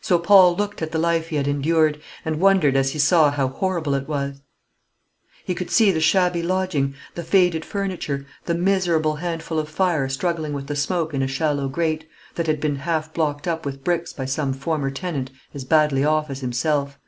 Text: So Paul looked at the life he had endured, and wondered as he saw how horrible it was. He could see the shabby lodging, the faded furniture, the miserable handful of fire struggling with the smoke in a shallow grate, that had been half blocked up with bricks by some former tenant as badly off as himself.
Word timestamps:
So 0.00 0.18
Paul 0.18 0.56
looked 0.56 0.80
at 0.80 0.90
the 0.90 0.98
life 0.98 1.28
he 1.28 1.36
had 1.36 1.46
endured, 1.46 2.00
and 2.24 2.40
wondered 2.40 2.76
as 2.76 2.92
he 2.92 2.98
saw 2.98 3.30
how 3.30 3.48
horrible 3.48 3.92
it 3.92 4.08
was. 4.08 4.40
He 5.44 5.54
could 5.54 5.70
see 5.70 5.90
the 5.92 6.00
shabby 6.00 6.42
lodging, 6.42 6.94
the 7.14 7.22
faded 7.22 7.62
furniture, 7.66 8.24
the 8.46 8.54
miserable 8.54 9.16
handful 9.16 9.58
of 9.58 9.68
fire 9.68 10.08
struggling 10.08 10.54
with 10.54 10.66
the 10.66 10.76
smoke 10.76 11.12
in 11.12 11.20
a 11.22 11.28
shallow 11.28 11.68
grate, 11.68 12.08
that 12.36 12.46
had 12.46 12.58
been 12.58 12.76
half 12.76 13.12
blocked 13.12 13.46
up 13.46 13.66
with 13.66 13.84
bricks 13.84 14.14
by 14.14 14.24
some 14.24 14.54
former 14.54 14.90
tenant 14.90 15.30
as 15.52 15.66
badly 15.66 16.06
off 16.06 16.30
as 16.30 16.40
himself. 16.40 16.98